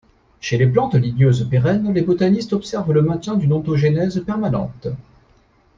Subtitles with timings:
[0.39, 4.87] Chez les plantes ligneuses pérennes, les botanistes observent le maintien d'une ontogenèse permanente.